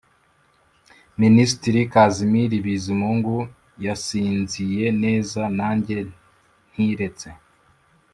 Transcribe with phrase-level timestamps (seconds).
[1.21, 3.37] minisitiri kazimiri bizimungu
[3.85, 5.97] yasinziye neza nanjye
[6.71, 7.29] ntiretse.